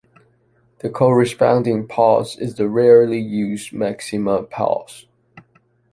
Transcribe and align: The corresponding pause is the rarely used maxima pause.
The 0.79 0.89
corresponding 0.89 1.87
pause 1.87 2.35
is 2.35 2.55
the 2.55 2.67
rarely 2.67 3.19
used 3.19 3.71
maxima 3.71 4.41
pause. 4.41 5.05